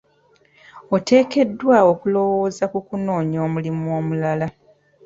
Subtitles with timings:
[0.95, 4.47] Oteekeddwa okulowooza ku kunoonya omulimu omulala.